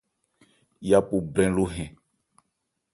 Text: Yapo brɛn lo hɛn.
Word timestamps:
Yapo 0.89 1.15
brɛn 1.33 1.51
lo 1.57 1.65
hɛn. 1.73 1.89